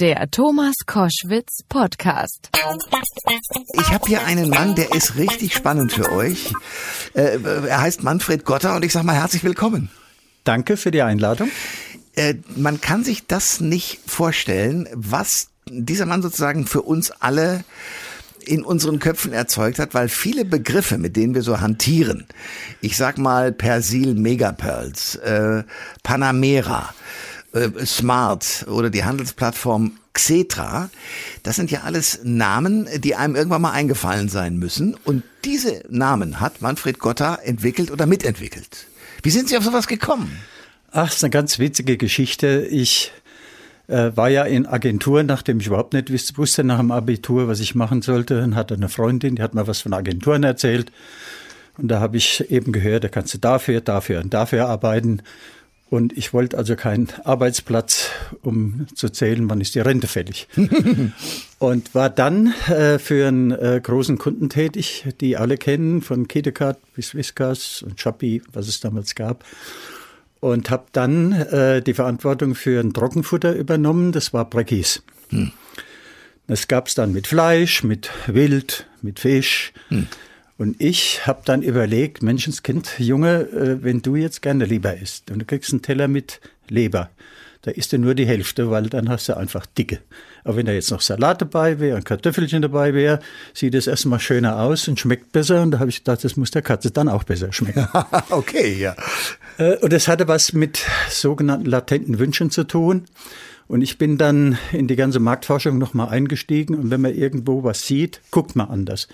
[0.00, 2.50] Der Thomas Koschwitz Podcast.
[3.72, 6.52] Ich habe hier einen Mann, der ist richtig spannend für euch.
[7.14, 9.90] Äh, er heißt Manfred Gotter und ich sage mal herzlich willkommen.
[10.44, 11.50] Danke für die Einladung.
[12.14, 17.64] Äh, man kann sich das nicht vorstellen, was dieser Mann sozusagen für uns alle
[18.46, 22.28] in unseren Köpfen erzeugt hat, weil viele Begriffe, mit denen wir so hantieren,
[22.80, 25.64] ich sag mal Persil Megapearls, äh,
[26.04, 27.27] Panamera, äh,
[27.84, 30.90] Smart oder die Handelsplattform Xetra,
[31.44, 34.96] das sind ja alles Namen, die einem irgendwann mal eingefallen sein müssen.
[35.04, 38.86] Und diese Namen hat Manfred Gotta entwickelt oder mitentwickelt.
[39.22, 40.36] Wie sind Sie auf sowas gekommen?
[40.90, 42.66] Ach, ist eine ganz witzige Geschichte.
[42.70, 43.12] Ich
[43.86, 47.74] äh, war ja in Agenturen, nachdem ich überhaupt nicht wusste nach dem Abitur, was ich
[47.74, 50.92] machen sollte, und hatte eine Freundin, die hat mir was von Agenturen erzählt.
[51.76, 55.22] Und da habe ich eben gehört, da kannst du dafür, dafür und dafür arbeiten.
[55.90, 58.10] Und ich wollte also keinen Arbeitsplatz,
[58.42, 60.46] um zu zählen, wann ist die Rente fällig.
[61.58, 66.78] und war dann äh, für einen äh, großen Kunden tätig, die alle kennen, von Kitecard
[66.94, 69.44] bis Whiskas und Shopee, was es damals gab.
[70.40, 75.02] Und habe dann äh, die Verantwortung für ein Trockenfutter übernommen, das war Breckis.
[75.30, 75.52] Hm.
[76.46, 79.72] Das gab's dann mit Fleisch, mit Wild, mit Fisch.
[79.88, 80.06] Hm.
[80.58, 85.38] Und ich habe dann überlegt, Menschenskind, Junge, äh, wenn du jetzt gerne Leber isst und
[85.38, 87.10] du kriegst einen Teller mit Leber,
[87.62, 90.00] da isst du nur die Hälfte, weil dann hast du einfach dicke.
[90.42, 93.20] Aber wenn da jetzt noch Salat dabei wäre und Kartoffelchen dabei wäre,
[93.54, 95.62] sieht es erstmal schöner aus und schmeckt besser.
[95.62, 97.86] Und da habe ich gedacht, das muss der Katze dann auch besser schmecken.
[98.30, 98.96] okay, ja.
[99.58, 103.04] Äh, und das hatte was mit sogenannten latenten Wünschen zu tun.
[103.66, 106.74] Und ich bin dann in die ganze Marktforschung nochmal eingestiegen.
[106.74, 109.08] Und wenn man irgendwo was sieht, guckt man anders.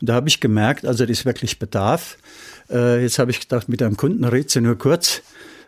[0.00, 2.18] Und da habe ich gemerkt, also das ist wirklich Bedarf.
[2.70, 5.22] Äh, jetzt habe ich gedacht, mit einem Kunden redst du nur kurz,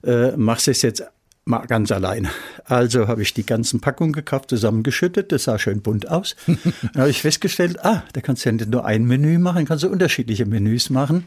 [0.05, 1.05] äh, machst es jetzt
[1.49, 2.29] mal ganz allein.
[2.65, 6.37] Also habe ich die ganzen Packungen gekauft, zusammengeschüttet, das sah schön bunt aus.
[6.47, 6.61] Dann
[6.97, 9.89] habe ich festgestellt, ah, da kannst du ja nicht nur ein Menü machen, kannst du
[9.89, 11.25] unterschiedliche Menüs machen.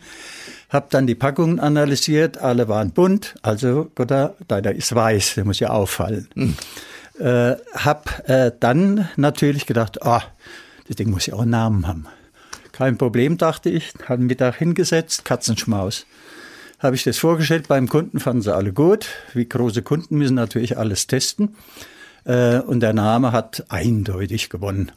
[0.69, 4.09] Hab dann die Packungen analysiert, alle waren bunt, also Gott,
[4.47, 6.29] deiner ist weiß, der muss ja auffallen.
[6.33, 6.55] Mhm.
[7.19, 10.23] Äh, hab äh, dann natürlich gedacht, ah,
[10.87, 12.07] das Ding muss ja auch einen Namen haben.
[12.71, 13.93] Kein Problem, dachte ich.
[14.07, 16.05] Haben Mittag hingesetzt, Katzenschmaus.
[16.79, 19.07] Habe ich das vorgestellt beim Kunden, fanden sie alle gut.
[19.33, 21.55] Wie große Kunden müssen natürlich alles testen.
[22.23, 24.91] Äh, und der Name hat eindeutig gewonnen.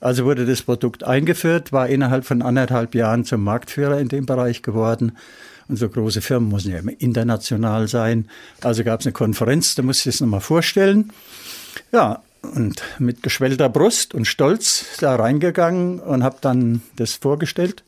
[0.00, 4.62] Also wurde das Produkt eingeführt, war innerhalb von anderthalb Jahren zum Marktführer in dem Bereich
[4.62, 5.16] geworden.
[5.68, 8.28] Und so große Firmen müssen ja immer international sein.
[8.60, 11.12] Also gab es eine Konferenz, da musste ich es nochmal vorstellen.
[11.92, 17.84] Ja, und mit geschwellter Brust und Stolz da reingegangen und habe dann das vorgestellt.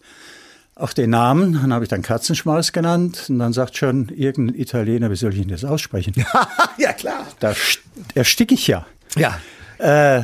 [0.75, 5.11] Auch den Namen, dann habe ich dann Katzenschmaus genannt und dann sagt schon irgendein Italiener,
[5.11, 6.15] wie soll ich ihn das aussprechen?
[6.79, 7.27] ja, klar.
[7.41, 7.55] Da
[8.15, 8.87] ersticke ich ja.
[9.17, 9.39] Ja.
[9.79, 10.23] Äh,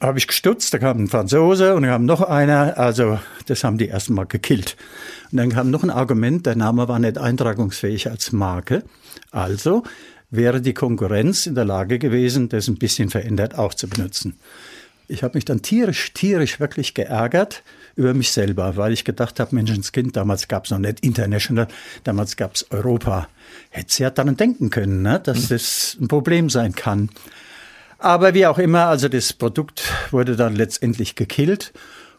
[0.00, 3.78] habe ich gestutzt, da kam ein Franzose und dann kam noch einer, also das haben
[3.78, 4.76] die erstmal gekillt.
[5.32, 8.84] Und dann kam noch ein Argument, der Name war nicht eintragungsfähig als Marke.
[9.30, 9.82] Also
[10.30, 14.36] wäre die Konkurrenz in der Lage gewesen, das ein bisschen verändert auch zu benutzen.
[15.06, 17.62] Ich habe mich dann tierisch, tierisch wirklich geärgert
[17.94, 21.68] über mich selber, weil ich gedacht habe, Menschenskind, damals gab es noch nicht International,
[22.04, 23.28] damals gab es Europa.
[23.70, 25.48] Hätte sie ja daran denken können, ne, dass mhm.
[25.50, 27.10] das ein Problem sein kann.
[27.98, 31.72] Aber wie auch immer, also das Produkt wurde dann letztendlich gekillt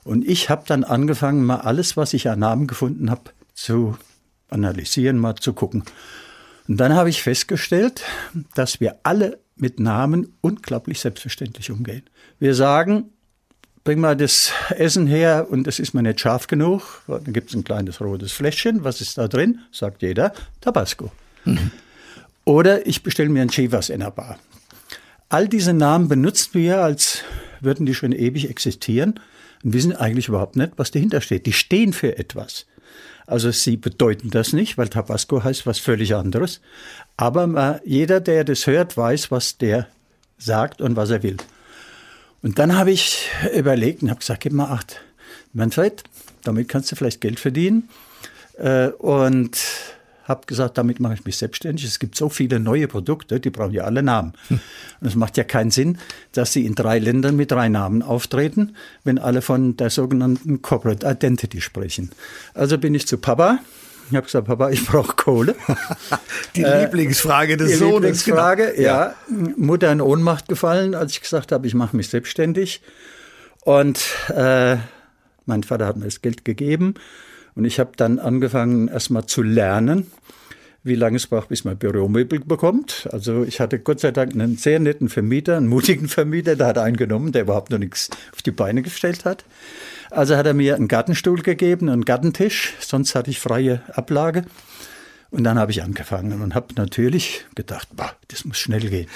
[0.03, 3.97] und ich habe dann angefangen, mal alles, was ich an Namen gefunden habe, zu
[4.49, 5.83] analysieren, mal zu gucken.
[6.68, 8.03] Und dann habe ich festgestellt,
[8.56, 12.03] dass wir alle mit Namen unglaublich selbstverständlich umgehen.
[12.40, 13.12] Wir sagen,
[13.84, 17.03] bring mal das Essen her und es ist mir nicht scharf genug.
[17.08, 18.84] Dann gibt es ein kleines rotes Fläschchen.
[18.84, 19.59] Was ist da drin?
[19.72, 21.12] Sagt jeder, Tabasco.
[21.46, 21.72] Mhm.
[22.44, 24.40] Oder ich bestelle mir ein Chivas in der Bar.
[25.30, 27.24] All diese Namen benutzen wir, als
[27.62, 29.20] würden die schon ewig existieren
[29.64, 31.46] und wissen eigentlich überhaupt nicht, was dahinter steht.
[31.46, 32.66] Die stehen für etwas.
[33.28, 36.61] Also sie bedeuten das nicht, weil Tabasco heißt was völlig anderes.
[37.17, 39.88] Aber jeder, der das hört, weiß, was der
[40.38, 41.38] sagt und was er will.
[42.41, 45.02] Und dann habe ich überlegt und habe gesagt, gib mal acht.
[45.53, 46.03] Manfred,
[46.43, 47.90] damit kannst du vielleicht Geld verdienen.
[48.58, 49.58] Äh, und
[50.25, 51.85] habe gesagt, damit mache ich mich selbstständig.
[51.85, 54.33] Es gibt so viele neue Produkte, die brauchen ja alle Namen.
[54.49, 54.59] Hm.
[55.01, 55.97] Und es macht ja keinen Sinn,
[56.33, 61.07] dass sie in drei Ländern mit drei Namen auftreten, wenn alle von der sogenannten Corporate
[61.07, 62.11] Identity sprechen.
[62.53, 63.59] Also bin ich zu Papa.
[64.09, 65.55] Ich habe gesagt, Papa, ich brauche Kohle.
[66.55, 67.93] die äh, Lieblingsfrage des die Sohnes.
[67.93, 68.87] Lieblingsfrage, genau.
[68.87, 69.07] ja.
[69.07, 69.16] ja.
[69.57, 72.81] Mutter in Ohnmacht gefallen, als ich gesagt habe, ich mache mich selbstständig.
[73.61, 73.99] Und
[74.29, 74.77] äh,
[75.45, 76.95] mein Vater hat mir das Geld gegeben.
[77.55, 80.07] Und ich habe dann angefangen, erstmal zu lernen,
[80.84, 83.07] wie lange es braucht, bis man Büromöbel bekommt.
[83.11, 86.78] Also ich hatte Gott sei Dank einen sehr netten Vermieter, einen mutigen Vermieter, der hat
[86.78, 89.46] einen genommen, der überhaupt noch nichts auf die Beine gestellt hat.
[90.11, 94.46] Also hat er mir einen Gartenstuhl gegeben, einen Gartentisch, sonst hatte ich freie Ablage.
[95.35, 99.08] Und dann habe ich angefangen und habe natürlich gedacht, bah, das muss schnell gehen.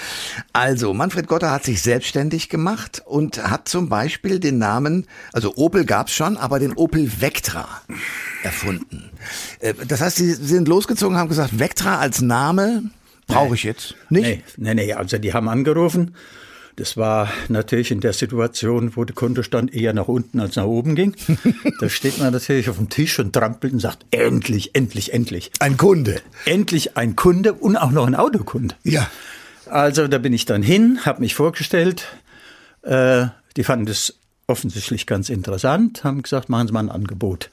[0.52, 5.86] Also, Manfred Gotter hat sich selbstständig gemacht und hat zum Beispiel den Namen, also Opel
[5.86, 7.70] gab's schon, aber den Opel Vectra
[8.44, 9.12] erfunden.
[9.62, 12.84] Äh, Das heißt, Sie sind losgezogen, haben gesagt, Vectra als Name
[13.28, 14.44] brauche ich jetzt nicht.
[14.58, 16.16] Nee, nee, nee, also die haben angerufen.
[16.80, 20.96] Das war natürlich in der Situation, wo der Kontostand eher nach unten als nach oben
[20.96, 21.14] ging.
[21.82, 25.52] da steht man natürlich auf dem Tisch und trampelt und sagt, endlich, endlich, endlich.
[25.60, 26.22] Ein Kunde.
[26.46, 28.76] Endlich ein Kunde und auch noch ein Autokunde.
[28.84, 29.12] Ja.
[29.66, 32.06] Also da bin ich dann hin, habe mich vorgestellt.
[32.84, 33.26] Äh,
[33.58, 34.14] die fanden das
[34.48, 37.50] offensichtlich ganz interessant, haben gesagt, machen Sie mal ein Angebot.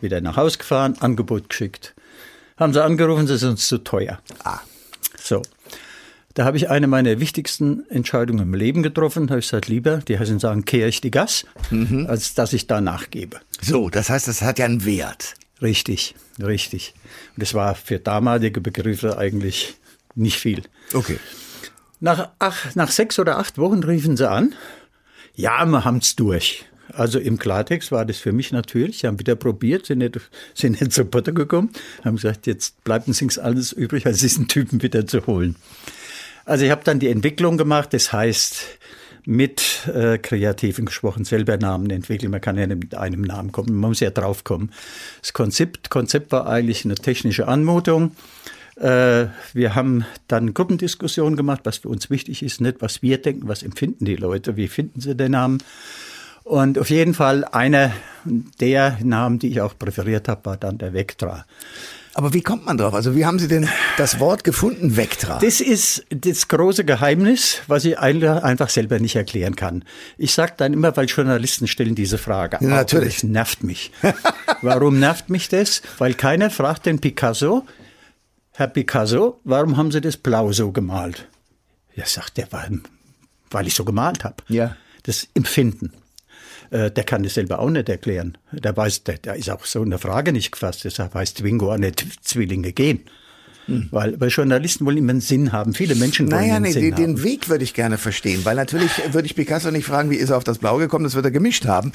[0.00, 1.94] Wieder nach Hause gefahren, Angebot geschickt.
[2.56, 4.20] Haben sie angerufen, sie sind uns zu teuer.
[4.44, 4.60] Ah.
[5.20, 5.42] So.
[6.34, 9.26] Da habe ich eine meiner wichtigsten Entscheidungen im Leben getroffen.
[9.26, 11.44] Da habe ich gesagt, lieber, die heißen sagen, kehre ich die Gas,
[12.06, 13.40] als dass ich da nachgebe.
[13.60, 15.34] So, das heißt, das hat ja einen Wert.
[15.60, 16.94] Richtig, richtig.
[17.36, 19.74] Und das war für damalige Begriffe eigentlich
[20.14, 20.62] nicht viel.
[20.92, 21.18] Okay.
[22.00, 24.54] Nach, ach, nach sechs oder acht Wochen riefen sie an.
[25.34, 26.64] Ja, wir haben's durch.
[26.94, 28.98] Also im Klartext war das für mich natürlich.
[28.98, 30.18] Sie haben wieder probiert, sind nicht,
[30.54, 31.70] sind nicht zu Potter gekommen,
[32.04, 35.56] haben gesagt, jetzt bleibt uns nichts anderes übrig, als diesen Typen wieder zu holen.
[36.44, 38.78] Also ich habe dann die Entwicklung gemacht, das heißt
[39.24, 42.30] mit äh, Kreativen gesprochen, selber Namen entwickeln.
[42.30, 44.72] Man kann ja nicht mit einem Namen kommen, man muss ja drauf kommen.
[45.20, 48.16] Das Konzept, Konzept war eigentlich eine technische Anmutung.
[48.76, 53.46] Äh, wir haben dann Gruppendiskussionen gemacht, was für uns wichtig ist, nicht was wir denken,
[53.46, 55.58] was empfinden die Leute, wie finden sie den Namen.
[56.42, 57.92] Und auf jeden Fall einer
[58.60, 61.46] der Namen, die ich auch präferiert habe, war dann der Vectra.
[62.14, 62.92] Aber wie kommt man drauf?
[62.92, 65.38] Also wie haben Sie denn das Wort gefunden, Vectra?
[65.38, 69.84] Das ist das große Geheimnis, was ich einfach selber nicht erklären kann.
[70.18, 72.58] Ich sage dann immer, weil Journalisten stellen diese Frage.
[72.60, 73.16] Ja, natürlich.
[73.16, 73.92] Das nervt mich.
[74.62, 75.80] warum nervt mich das?
[75.98, 77.64] Weil keiner fragt den Picasso,
[78.52, 81.26] Herr Picasso, warum haben Sie das blau so gemalt?
[81.94, 82.80] Ja, sagt der, weil,
[83.50, 84.36] weil ich so gemalt habe.
[84.48, 84.76] Ja.
[85.04, 85.92] Das Empfinden.
[86.72, 88.38] Äh, der kann das selber auch nicht erklären.
[88.50, 90.84] Der weiß, der, der ist auch so eine Frage nicht gefasst.
[90.84, 93.04] Deshalb weiß Zwingo auch nicht Zwillinge gehen.
[93.90, 95.72] Weil, weil Journalisten wollen immer einen Sinn haben.
[95.72, 97.02] Viele Menschen wollen Naja, einen nee, Sinn den, haben.
[97.16, 100.30] den Weg würde ich gerne verstehen, weil natürlich würde ich Picasso nicht fragen, wie ist
[100.30, 101.92] er auf das Blau gekommen, das wird er gemischt haben.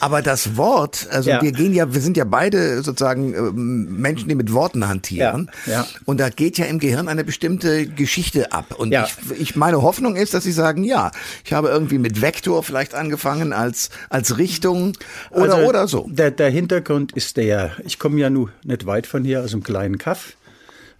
[0.00, 1.42] Aber das Wort, also Ja.
[1.42, 5.50] wir gehen ja, wir sind ja beide sozusagen ähm, Menschen, die mit Worten hantieren.
[5.66, 5.86] Ja, ja.
[6.04, 8.74] Und da geht ja im Gehirn eine bestimmte Geschichte ab.
[8.78, 9.06] Und Ja.
[9.32, 11.10] ich, ich, meine Hoffnung ist, dass Sie sagen, ja,
[11.44, 14.92] ich habe irgendwie mit Vektor vielleicht angefangen als, als Richtung
[15.30, 16.06] oder, Also, oder so.
[16.10, 19.62] Der, der Hintergrund ist der, ich komme ja nun nicht weit von hier aus einem
[19.64, 20.34] kleinen Kaff,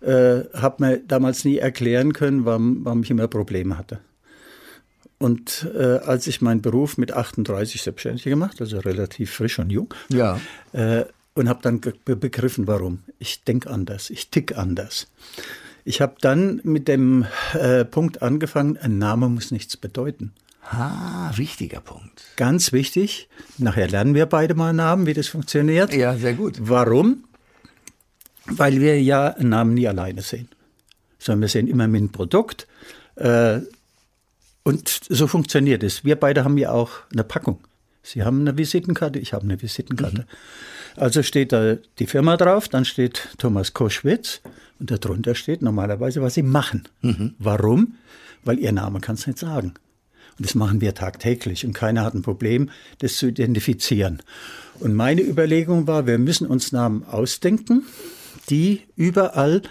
[0.00, 4.00] äh, habe mir damals nie erklären können, warum, warum ich immer Probleme hatte.
[5.18, 9.92] Und äh, als ich meinen Beruf mit 38 selbstständig gemacht, also relativ frisch und jung,
[10.10, 10.40] Ja.
[10.72, 11.04] äh,
[11.34, 13.00] und habe dann begriffen, warum.
[13.18, 15.06] Ich denke anders, ich tick anders.
[15.84, 20.32] Ich habe dann mit dem äh, Punkt angefangen, ein Name muss nichts bedeuten.
[20.70, 22.22] Ah, wichtiger Punkt.
[22.36, 25.94] Ganz wichtig, nachher lernen wir beide mal Namen, wie das funktioniert.
[25.94, 26.56] Ja, sehr gut.
[26.60, 27.24] Warum?
[28.50, 30.48] Weil wir ja einen Namen nie alleine sehen,
[31.18, 32.66] sondern wir sehen immer mit einem Produkt.
[33.16, 33.60] Äh,
[34.62, 36.04] und so funktioniert es.
[36.04, 37.60] Wir beide haben ja auch eine Packung.
[38.02, 40.26] Sie haben eine Visitenkarte, ich habe eine Visitenkarte.
[40.96, 44.40] Also steht da die Firma drauf, dann steht Thomas Koschwitz
[44.80, 46.88] und darunter steht normalerweise, was sie machen.
[47.38, 47.94] Warum?
[48.44, 49.74] Weil ihr Name kann es nicht sagen.
[50.38, 54.22] Und das machen wir tagtäglich und keiner hat ein Problem, das zu identifizieren.
[54.80, 57.84] Und meine Überlegung war, wir müssen uns Namen ausdenken,
[58.48, 59.62] die überall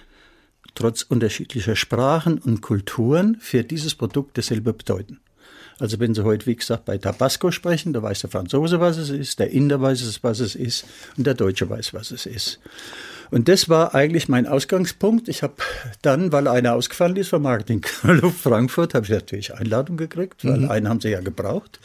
[0.75, 5.19] trotz unterschiedlicher Sprachen und Kulturen für dieses Produkt dasselbe bedeuten.
[5.79, 9.09] Also wenn Sie heute, wie gesagt, bei Tabasco sprechen, da weiß der Franzose, was es
[9.09, 10.85] ist, der Inder weiß es, was es ist
[11.17, 12.59] und der Deutsche weiß, was es ist.
[13.29, 15.27] Und das war eigentlich mein Ausgangspunkt.
[15.27, 15.55] Ich habe
[16.01, 17.83] dann, weil einer ausgefallen ist vom Marketing
[18.41, 21.79] Frankfurt, habe ich natürlich Einladung gekriegt, weil einen haben sie ja gebraucht.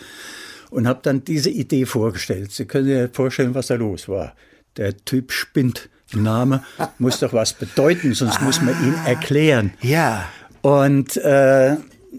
[0.70, 2.52] Und habe dann diese Idee vorgestellt.
[2.52, 4.34] Sie können sich vorstellen, was da los war.
[4.78, 5.90] Der Typ spinnt.
[6.12, 6.62] Der Name
[6.98, 9.72] muss doch was bedeuten, sonst muss man ihn erklären.
[9.80, 10.24] Ja.
[10.60, 11.76] Und äh,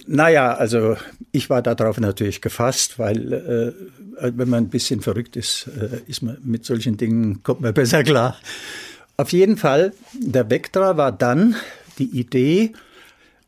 [0.07, 0.97] naja, also
[1.31, 3.33] ich war darauf natürlich gefasst, weil
[4.19, 7.73] äh, wenn man ein bisschen verrückt ist, äh, ist man mit solchen Dingen kommt man
[7.73, 8.37] besser klar.
[9.17, 11.55] Auf jeden Fall, der Vectra war dann
[11.99, 12.73] die Idee,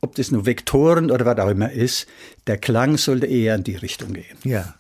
[0.02, 2.08] ob das nur Vektoren oder was auch immer ist,
[2.46, 4.38] der Klang sollte eher in die Richtung gehen.
[4.44, 4.76] Ja.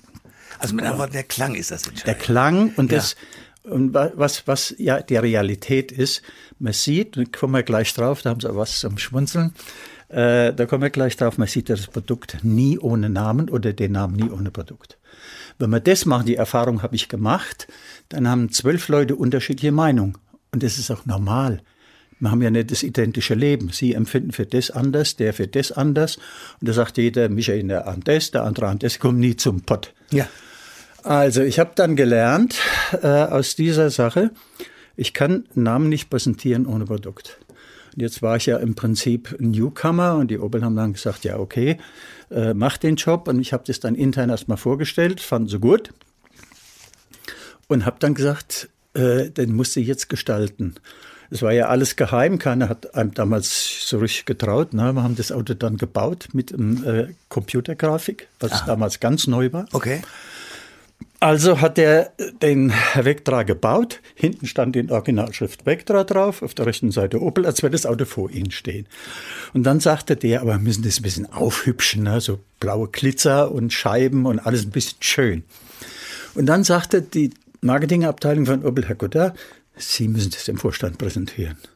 [0.59, 2.21] Also mit anderen Worten, der Klang ist das Der entscheidend.
[2.23, 2.99] Klang und Ja.
[2.99, 3.15] das
[3.69, 6.21] Und was, was ja die Realität ist,
[6.59, 9.53] man sieht, da kommen wir gleich drauf, da haben Sie was zum Schmunzeln,
[10.09, 13.93] äh, da kommen wir gleich drauf, man sieht das Produkt nie ohne Namen oder den
[13.93, 14.97] Namen nie ohne Produkt.
[15.57, 17.67] Wenn wir das machen, die Erfahrung habe ich gemacht,
[18.09, 20.17] dann haben zwölf Leute unterschiedliche Meinungen.
[20.51, 21.61] Und das ist auch normal.
[22.19, 23.69] Wir haben ja nicht das identische Leben.
[23.69, 26.17] Sie empfinden für das anders, der für das anders.
[26.59, 29.93] Und da sagt jeder, Michael an das, der andere an das, kommt nie zum Pott.
[30.11, 30.27] Ja.
[31.05, 32.55] Also ich habe dann gelernt
[33.03, 34.31] äh, aus dieser Sache,
[34.95, 37.37] ich kann Namen nicht präsentieren ohne Produkt.
[37.93, 41.37] Und jetzt war ich ja im Prinzip Newcomer und die Opel haben dann gesagt, ja
[41.37, 41.77] okay,
[42.31, 43.27] äh, mach den Job.
[43.27, 45.91] Und ich habe das dann intern erstmal vorgestellt, fanden sie gut.
[47.67, 50.73] Und habe dann gesagt, äh, den musste ich jetzt gestalten.
[51.29, 54.73] Es war ja alles geheim, keiner hat einem damals so richtig getraut.
[54.73, 54.93] Ne?
[54.93, 59.67] Wir haben das Auto dann gebaut mit ähm, äh, Computergrafik, was damals ganz neu war.
[59.71, 60.01] Okay.
[61.19, 64.01] Also hat er den Vectra gebaut.
[64.15, 68.05] Hinten stand in Originalschrift Vectra drauf, auf der rechten Seite Opel, als wäre das Auto
[68.05, 68.85] vor ihnen stehen.
[69.53, 72.19] Und dann sagte der, aber wir müssen das ein bisschen aufhübschen, ne?
[72.19, 75.43] so blaue Glitzer und Scheiben und alles ein bisschen schön.
[76.35, 77.31] Und dann sagte die
[77.61, 79.37] Marketingabteilung von Opel, Herr Godard,
[79.77, 81.57] Sie müssen das dem Vorstand präsentieren.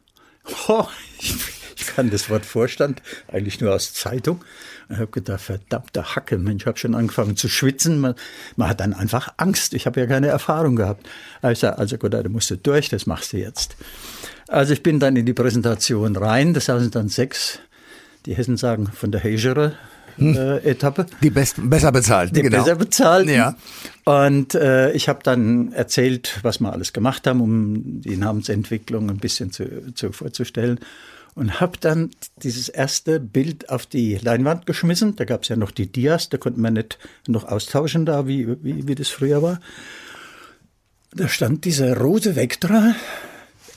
[0.68, 0.88] Oh,
[1.20, 1.36] ich,
[1.80, 4.44] ich kann das Wort Vorstand eigentlich nur aus Zeitung.
[4.90, 8.00] Ich habe gedacht, verdammte Hacke, Mensch, ich habe schon angefangen zu schwitzen.
[8.00, 8.16] Man,
[8.56, 9.74] man, hat dann einfach Angst.
[9.74, 11.08] Ich habe ja keine Erfahrung gehabt.
[11.42, 13.76] Sage, also gut, da musst du durch, das machst du jetzt.
[14.48, 16.54] Also ich bin dann in die Präsentation rein.
[16.54, 17.60] Das sind dann sechs,
[18.26, 19.74] die Hessen sagen, von der Hegere
[20.18, 20.36] hm.
[20.36, 21.06] äh, Etappe.
[21.22, 22.36] Die best, besser bezahlt.
[22.36, 22.58] Die genau.
[22.58, 23.30] besser bezahlt.
[23.30, 23.56] Ja.
[24.06, 29.18] Und äh, ich habe dann erzählt, was wir alles gemacht haben, um die Namensentwicklung ein
[29.18, 30.80] bisschen zu, zu vorzustellen
[31.40, 32.12] und habe dann
[32.44, 35.16] dieses erste Bild auf die Leinwand geschmissen.
[35.16, 38.62] Da gab es ja noch die Dias, da konnte man nicht noch austauschen, da wie,
[38.62, 39.62] wie, wie das früher war.
[41.12, 42.94] Da stand dieser rote Vectra,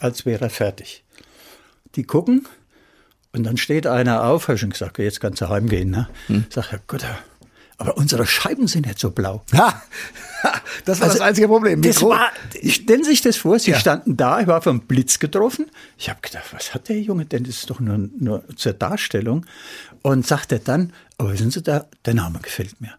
[0.00, 1.04] als wäre er fertig.
[1.94, 2.48] Die gucken
[3.30, 5.90] und dann steht einer auf, habe ich schon gesagt, jetzt kannst du heimgehen.
[5.90, 6.08] Ne?
[6.26, 6.46] Hm.
[6.50, 7.06] Sag, ja Gott,
[7.78, 9.42] aber unsere Scheiben sind nicht so blau.
[9.52, 9.82] Ha,
[10.84, 11.82] das war also, das einzige Problem.
[11.82, 12.30] Das war,
[12.64, 13.78] stellen Sie sich das vor, Sie ja.
[13.78, 15.66] standen da, ich war vom Blitz getroffen.
[15.98, 17.44] Ich habe gedacht, was hat der Junge denn?
[17.44, 19.46] Das ist doch nur, nur zur Darstellung.
[20.02, 22.94] Und sagte dann, aber wissen Sie, da, der Name gefällt mir.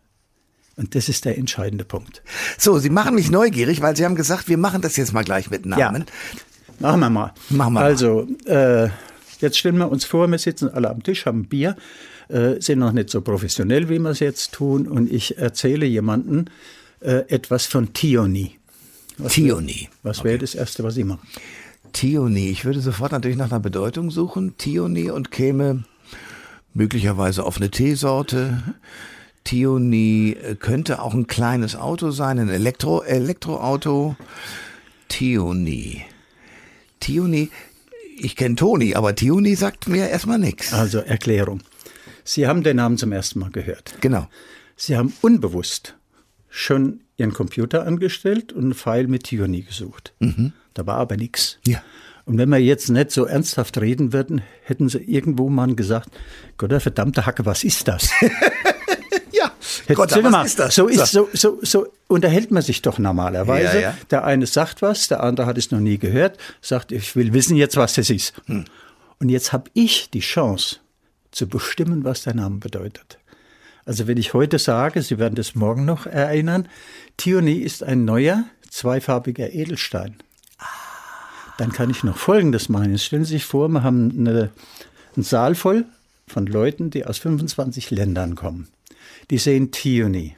[0.75, 2.23] Und das ist der entscheidende Punkt.
[2.57, 5.49] So, Sie machen mich neugierig, weil Sie haben gesagt, wir machen das jetzt mal gleich
[5.49, 6.05] mit Namen.
[6.07, 6.39] Ja.
[6.79, 7.33] Machen wir mal.
[7.49, 8.89] Machen wir also, äh,
[9.39, 11.75] jetzt stellen wir uns vor, wir sitzen alle am Tisch, haben Bier
[12.29, 14.87] äh, sind noch nicht so professionell, wie wir es jetzt tun.
[14.87, 16.45] Und ich erzähle jemandem
[16.99, 18.57] äh, etwas von Tioni.
[19.17, 19.89] Was Tioni.
[20.01, 21.19] Wär, was wäre das Erste, was ich mache?
[21.91, 22.49] Tioni.
[22.49, 24.57] Ich würde sofort natürlich nach einer Bedeutung suchen.
[24.57, 25.83] Tioni und käme
[26.73, 28.63] möglicherweise auf eine Teesorte.
[29.43, 34.15] Tioni äh, könnte auch ein kleines Auto sein, ein Elektro Elektroauto.
[35.09, 36.03] Tioni.
[36.99, 37.49] Tioni,
[38.17, 40.73] ich kenne Toni, aber Tioni sagt mir erstmal nichts.
[40.73, 41.59] Also Erklärung.
[42.23, 43.93] Sie haben den Namen zum ersten Mal gehört.
[44.01, 44.27] Genau.
[44.75, 45.95] Sie haben unbewusst
[46.49, 50.13] schon Ihren Computer angestellt und einen Pfeil mit Tioni gesucht.
[50.19, 50.53] Mhm.
[50.73, 51.59] Da war aber nichts.
[51.65, 51.83] Ja.
[52.25, 56.09] Und wenn wir jetzt nicht so ernsthaft reden würden, hätten sie irgendwo mal gesagt,
[56.57, 58.09] Gott, der verdammte Hacke, was ist das?
[59.31, 59.51] ja,
[59.93, 60.75] Gott, was mal, ist das?
[60.75, 63.75] So, ist, so, so, so unterhält man sich doch normalerweise.
[63.75, 63.97] Ja, ja.
[64.09, 67.57] Der eine sagt was, der andere hat es noch nie gehört, sagt, ich will wissen
[67.57, 68.33] jetzt, was das ist.
[68.45, 68.65] Hm.
[69.19, 70.77] Und jetzt habe ich die Chance,
[71.33, 73.19] zu bestimmen, was der Name bedeutet.
[73.85, 76.69] Also wenn ich heute sage, Sie werden das morgen noch erinnern,
[77.17, 80.15] Thioni ist ein neuer, zweifarbiger Edelstein.
[81.57, 82.91] Dann kann ich noch Folgendes machen.
[82.91, 84.49] Jetzt stellen Sie sich vor, wir haben eine,
[85.15, 85.85] einen Saal voll
[86.27, 88.69] von Leuten, die aus 25 Ländern kommen.
[89.29, 90.35] Die sehen Thioni.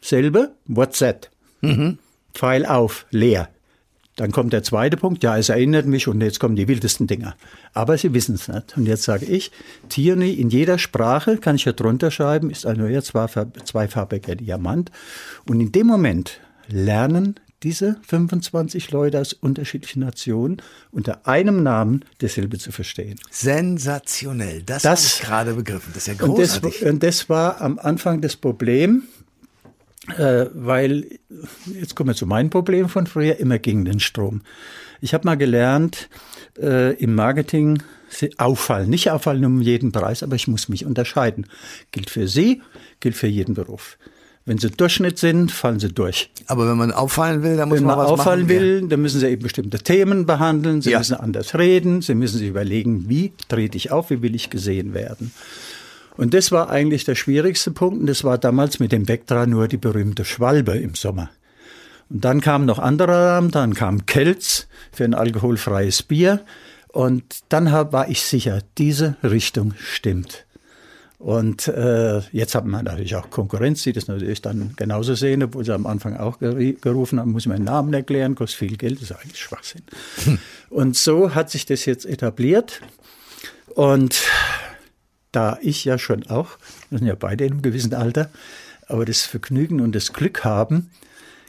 [0.00, 1.30] Selbe, what's that?
[1.60, 1.98] Mhm.
[2.32, 3.50] Pfeil auf, leer.
[4.20, 7.36] Dann kommt der zweite Punkt, ja, es erinnert mich und jetzt kommen die wildesten Dinger.
[7.72, 8.76] Aber sie wissen es nicht.
[8.76, 9.50] Und jetzt sage ich,
[9.88, 14.90] Tierney in jeder Sprache, kann ich ja drunter schreiben, ist ein neuer zweifarbiger Diamant.
[15.48, 20.60] Und in dem Moment lernen diese 25 Leute aus unterschiedlichen Nationen
[20.92, 23.18] unter einem Namen dasselbe zu verstehen.
[23.30, 25.92] Sensationell, das, das habe ich gerade begriffen.
[25.94, 26.62] Das ist ja großartig.
[26.62, 29.04] Und das, und das war am Anfang das Problem,
[30.08, 31.06] äh, weil,
[31.78, 34.42] jetzt kommen wir zu meinem Problem von früher, immer gegen den Strom.
[35.00, 36.08] Ich habe mal gelernt,
[36.58, 37.82] äh, im Marketing
[38.38, 41.46] auffallen, nicht auffallen um jeden Preis, aber ich muss mich unterscheiden.
[41.92, 42.62] Gilt für Sie,
[43.00, 43.98] gilt für jeden Beruf.
[44.46, 46.30] Wenn sie Durchschnitt sind, fallen sie durch.
[46.46, 48.48] Aber wenn man auffallen will, dann muss wenn man, man was auffallen machen.
[48.48, 50.80] will, dann müssen sie eben bestimmte Themen behandeln.
[50.80, 50.98] Sie ja.
[50.98, 52.00] müssen anders reden.
[52.00, 55.30] Sie müssen sich überlegen, wie trete ich auf, wie will ich gesehen werden.
[56.16, 58.00] Und das war eigentlich der schwierigste Punkt.
[58.00, 61.30] Und das war damals mit dem Vectra nur die berühmte Schwalbe im Sommer.
[62.08, 66.40] Und dann kam noch anderer dann kam Kelz für ein alkoholfreies Bier.
[66.88, 70.44] Und dann hab, war ich sicher, diese Richtung stimmt.
[71.20, 75.66] Und äh, jetzt haben wir natürlich auch Konkurrenz, die das natürlich dann genauso sehen, obwohl
[75.66, 79.10] sie am Anfang auch gerufen haben, muss ich meinen Namen erklären, kostet viel Geld, das
[79.10, 79.82] ist eigentlich Schwachsinn.
[80.24, 80.38] Hm.
[80.70, 82.80] Und so hat sich das jetzt etabliert.
[83.74, 84.22] Und
[85.32, 86.58] da ich ja schon auch,
[86.90, 88.30] wir sind ja beide in einem gewissen Alter,
[88.88, 90.90] aber das Vergnügen und das Glück haben,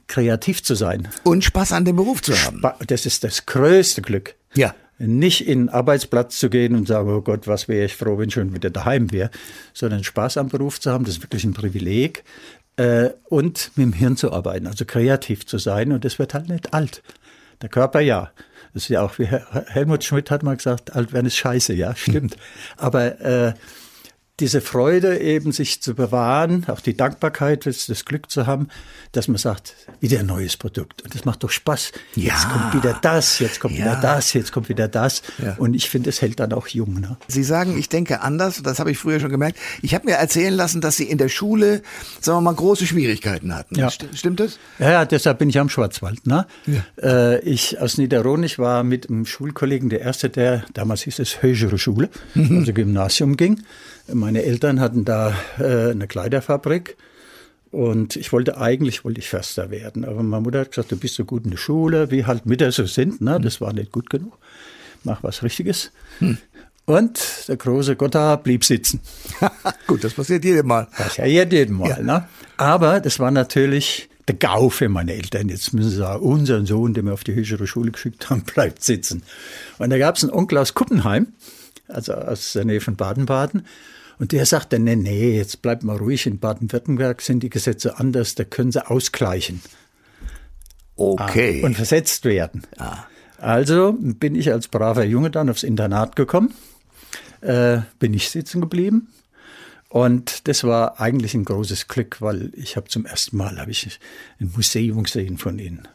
[0.07, 1.07] kreativ zu sein.
[1.23, 2.61] Und Spaß an dem Beruf zu haben.
[2.85, 4.35] Das ist das größte Glück.
[4.53, 4.75] Ja.
[4.99, 8.27] Nicht in den Arbeitsplatz zu gehen und sagen, oh Gott, was wäre ich froh, wenn
[8.27, 9.31] ich schon wieder daheim wäre,
[9.73, 12.23] sondern Spaß am Beruf zu haben, das ist wirklich ein Privileg.
[12.75, 15.91] Äh, und mit dem Hirn zu arbeiten, also kreativ zu sein.
[15.91, 17.01] Und das wird halt nicht alt.
[17.61, 18.31] Der Körper ja.
[18.73, 21.95] Das ist ja auch, wie Helmut Schmidt hat mal gesagt, alt werden ist scheiße, ja,
[21.95, 22.37] stimmt.
[22.77, 23.53] Aber äh,
[24.41, 28.67] diese Freude eben sich zu bewahren, auch die Dankbarkeit, das Glück zu haben,
[29.11, 31.03] dass man sagt, wieder ein neues Produkt.
[31.03, 31.91] Und das macht doch Spaß.
[32.15, 32.33] Ja.
[32.33, 33.85] Jetzt kommt wieder das, jetzt kommt ja.
[33.85, 35.21] wieder das, jetzt kommt wieder das.
[35.37, 35.55] Ja.
[35.57, 36.99] Und ich finde, es hält dann auch jung.
[36.99, 37.17] Ne?
[37.27, 39.59] Sie sagen, ich denke anders, das habe ich früher schon gemerkt.
[39.81, 41.83] Ich habe mir erzählen lassen, dass Sie in der Schule,
[42.19, 43.75] sagen wir mal, große Schwierigkeiten hatten.
[43.75, 43.89] Ja.
[43.91, 44.57] Stimmt das?
[44.79, 46.25] Ja, ja, deshalb bin ich am Schwarzwald.
[46.25, 46.47] Ne?
[46.65, 47.33] Ja.
[47.33, 51.43] Äh, ich aus Niederrohn, ich war mit einem Schulkollegen der Erste, der damals hieß es
[51.43, 52.59] höhere Schule, mhm.
[52.59, 53.61] also Gymnasium ging.
[54.07, 56.97] Meine Eltern hatten da äh, eine Kleiderfabrik
[57.71, 61.15] und ich wollte eigentlich wollte ich Förster werden, aber meine Mutter hat gesagt, du bist
[61.15, 63.39] so gut in der Schule, wie halt Mütter so sind, ne?
[63.41, 64.37] das war nicht gut genug.
[65.03, 65.91] Mach was Richtiges.
[66.19, 66.37] Hm.
[66.85, 68.99] Und der große Gotthard blieb sitzen.
[69.87, 70.87] gut, das passiert jedem Mal.
[70.87, 71.89] Passiert jedem Mal.
[71.89, 71.99] Ja.
[72.01, 72.27] Ne?
[72.57, 75.49] Aber das war natürlich der GAU für meine Eltern.
[75.49, 78.83] Jetzt müssen sie sagen, unser Sohn, den wir auf die höhere Schule geschickt haben, bleibt
[78.83, 79.23] sitzen.
[79.77, 81.27] Und da gab es einen Onkel aus Kuppenheim,
[81.91, 83.65] also aus der Nähe von Baden-Baden.
[84.19, 88.35] Und der sagte, nee, nee, jetzt bleibt mal ruhig, in Baden-Württemberg sind die Gesetze anders,
[88.35, 89.61] da können sie ausgleichen.
[90.95, 91.61] Okay.
[91.61, 92.67] Ah, und versetzt werden.
[92.77, 93.05] Ah.
[93.39, 96.53] Also bin ich als braver Junge dann aufs Internat gekommen,
[97.41, 99.07] äh, bin ich sitzen geblieben.
[99.89, 103.99] Und das war eigentlich ein großes Glück, weil ich habe zum ersten Mal habe ich
[104.39, 105.87] ein Museum gesehen von ihnen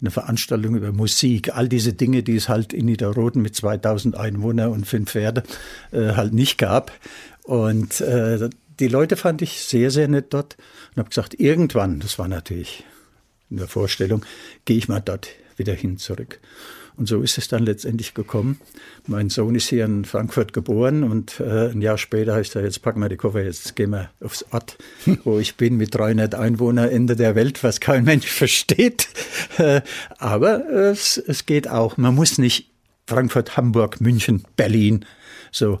[0.00, 4.70] eine Veranstaltung über Musik, all diese Dinge, die es halt in Niederroden mit 2000 Einwohnern
[4.70, 5.42] und fünf Pferde
[5.92, 6.92] äh, halt nicht gab.
[7.42, 10.56] Und äh, die Leute fand ich sehr, sehr nett dort
[10.90, 12.84] und habe gesagt, irgendwann, das war natürlich
[13.50, 14.24] in der Vorstellung,
[14.64, 16.40] gehe ich mal dort wieder hin zurück.
[16.96, 18.60] Und so ist es dann letztendlich gekommen.
[19.06, 22.82] Mein Sohn ist hier in Frankfurt geboren und äh, ein Jahr später ich gesagt, jetzt
[22.82, 24.78] packen wir die Koffer, jetzt gehen wir aufs Ort,
[25.24, 29.08] wo ich bin mit 300 Einwohnern, Ende der Welt, was kein Mensch versteht.
[29.58, 29.80] Äh,
[30.18, 31.96] aber es, es geht auch.
[31.96, 32.70] Man muss nicht
[33.06, 35.04] Frankfurt, Hamburg, München, Berlin.
[35.50, 35.80] So,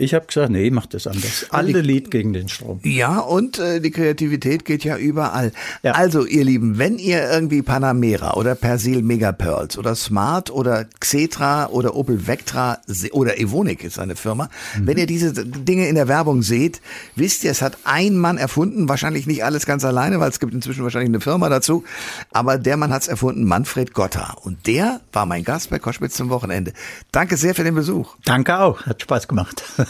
[0.00, 1.46] ich habe gesagt, nee, mach das anders.
[1.50, 2.80] Alle Lied gegen den Strom.
[2.84, 5.52] Ja, und äh, die Kreativität geht ja überall.
[5.82, 5.92] Ja.
[5.92, 11.66] Also, ihr Lieben, wenn ihr irgendwie Panamera oder Persil Mega Pearls oder Smart oder Xetra
[11.66, 12.78] oder Opel Vectra
[13.12, 14.86] oder Evonik ist eine Firma, mhm.
[14.86, 16.80] wenn ihr diese Dinge in der Werbung seht,
[17.14, 20.54] wisst ihr, es hat ein Mann erfunden, wahrscheinlich nicht alles ganz alleine, weil es gibt
[20.54, 21.84] inzwischen wahrscheinlich eine Firma dazu,
[22.32, 24.36] aber der Mann hat es erfunden, Manfred Gotter.
[24.42, 26.72] Und der war mein Gast bei Koschwitz zum Wochenende.
[27.12, 28.16] Danke sehr für den Besuch.
[28.24, 29.62] Danke auch, hat Spaß gemacht.